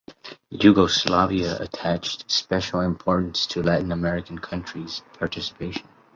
[0.49, 5.87] Yugoslavia attached special importance to Latin American countries participation.